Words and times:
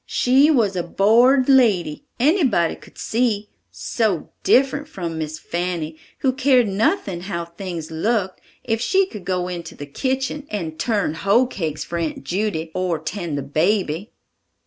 She 0.07 0.49
was 0.49 0.75
a 0.75 0.81
born'd 0.81 1.47
lady, 1.47 2.05
anybody 2.19 2.73
could 2.75 2.97
see; 2.97 3.49
so 3.69 4.31
different 4.41 4.87
from 4.87 5.19
Miss 5.19 5.37
Fanny, 5.37 5.95
who 6.21 6.33
cared 6.33 6.67
nothing 6.67 7.21
how 7.21 7.45
things 7.45 7.91
looked 7.91 8.41
if 8.63 8.81
she 8.81 9.05
could 9.05 9.25
go 9.25 9.47
into 9.47 9.75
the 9.75 9.85
kitchen 9.85 10.47
and 10.49 10.79
turn 10.79 11.13
hoe 11.13 11.45
cakes 11.45 11.83
for 11.83 11.99
Aunt 11.99 12.23
Judy, 12.23 12.71
or 12.73 12.97
tend 12.97 13.37
the 13.37 13.43
baby!" 13.43 14.11